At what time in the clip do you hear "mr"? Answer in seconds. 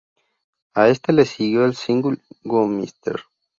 2.67-3.21